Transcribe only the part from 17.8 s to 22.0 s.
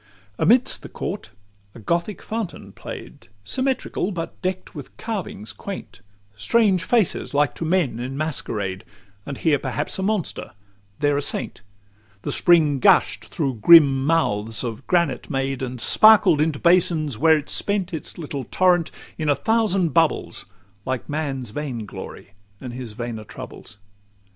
Its little torrent in a thousand bubbles, Like man's vain